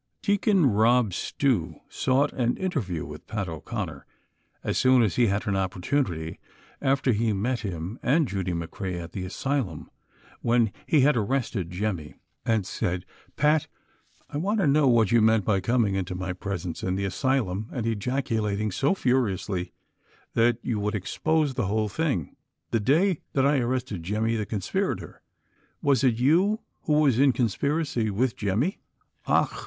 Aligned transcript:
Deacon 0.23 0.65
Rob 0.65 1.13
Stew 1.13 1.75
sought 1.87 2.33
an 2.33 2.57
interview 2.57 3.05
witli 3.05 3.27
Pat 3.27 3.47
O'Con 3.47 3.85
ner 3.85 4.05
as 4.63 4.75
soon 4.79 5.03
as 5.03 5.15
he 5.15 5.27
had 5.27 5.45
an 5.45 5.55
opportunity, 5.55 6.39
after 6.81 7.11
he 7.11 7.33
met 7.33 7.59
him 7.59 7.99
and 8.01 8.27
Judy 8.27 8.51
McCrea 8.53 8.99
at 9.03 9.11
the 9.11 9.25
asylum 9.25 9.91
when 10.41 10.71
he 10.87 11.01
had 11.01 11.15
arrested 11.15 11.69
Jemmy, 11.69 12.15
and 12.47 12.65
said: 12.65 13.05
"Pat, 13.35 13.67
I 14.27 14.37
want 14.37 14.59
to 14.59 14.65
know 14.65 14.87
what 14.87 15.11
you 15.11 15.21
meant 15.21 15.45
by 15.45 15.59
com 15.59 15.85
ins: 15.85 15.95
into 15.97 16.15
my 16.15 16.33
presence 16.33 16.81
in 16.81 16.95
the 16.95 17.05
asylum, 17.05 17.69
nnd 17.71 17.97
eiacnlating 17.97 18.73
so 18.73 18.95
furiously 18.95 19.71
that 20.33 20.57
you 20.63 20.79
would 20.79 20.95
'■ 20.95 20.97
expoxe 20.99 21.53
the 21.53 21.67
whole 21.67 21.87
tJnnc/,'' 21.89 22.33
the 22.71 22.79
day 22.79 23.21
that 23.33 23.43
T 23.43 23.47
ar 23.61 23.67
rested 23.67 24.01
Jemmy, 24.01 24.35
the 24.35 24.47
conspirator? 24.47 25.21
"Was 25.83 26.03
it 26.03 26.17
j''ou 26.17 26.57
who 26.85 26.93
was 26.93 27.19
in 27.19 27.31
conspiracy 27.33 28.09
witli 28.09 28.35
Jemmy 28.35 28.79
"—"Och 29.27 29.51